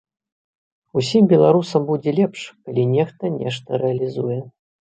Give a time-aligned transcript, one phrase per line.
[1.01, 4.43] Усім беларусам будзе лепш, калі нехта нешта рэалізуе.